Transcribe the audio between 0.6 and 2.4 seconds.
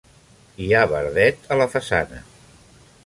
Hi ha verdet a la façana.